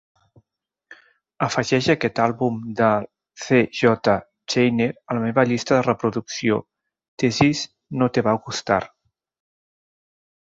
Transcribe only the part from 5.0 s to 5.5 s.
la meva